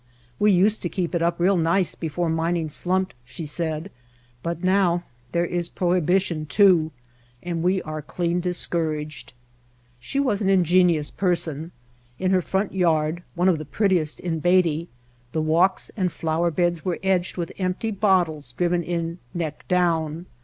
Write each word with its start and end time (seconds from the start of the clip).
"We 0.39 0.51
used 0.51 0.81
to 0.81 0.89
keep 0.89 1.13
it 1.13 1.21
up 1.21 1.39
real 1.39 1.57
nice 1.57 1.93
before 1.93 2.27
mining 2.27 2.69
slumped," 2.69 3.13
she 3.23 3.45
said, 3.45 3.91
"but 4.41 4.63
now 4.63 5.03
there 5.31 5.45
is 5.45 5.69
prohibi 5.69 6.19
tion, 6.19 6.47
too, 6.47 6.89
and 7.43 7.61
we 7.61 7.83
are 7.83 8.01
clean 8.01 8.39
discouraged." 8.39 9.33
She 9.99 10.19
was 10.19 10.41
an 10.41 10.49
ingenious 10.49 11.11
person. 11.11 11.71
In 12.17 12.31
her 12.31 12.41
front 12.41 12.73
yard, 12.73 13.21
one 13.35 13.47
of 13.47 13.59
the 13.59 13.63
prettiest 13.63 14.19
in 14.19 14.39
Beatty, 14.39 14.87
the 15.33 15.41
walks 15.43 15.91
and 15.95 16.11
flower 16.11 16.49
beds 16.49 16.83
were 16.83 16.97
edged 17.03 17.37
with 17.37 17.51
empty 17.59 17.91
bottles 17.91 18.53
driven 18.53 18.81
in 18.81 19.19
neck 19.35 19.67
down. 19.67 20.25